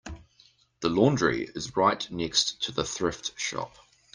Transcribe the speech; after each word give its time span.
The 0.79 0.89
laundry 0.89 1.43
is 1.53 1.77
right 1.77 2.09
next 2.09 2.59
to 2.63 2.71
the 2.71 2.83
thrift 2.83 3.39
shop. 3.39 3.75